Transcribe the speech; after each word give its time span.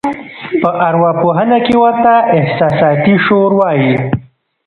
په 0.61 0.69
اروا 0.87 1.11
پوهنه 1.21 1.57
کې 1.65 1.75
ورته 1.83 2.13
احساساتي 2.37 3.15
شور 3.25 3.51
وایي. 3.55 3.93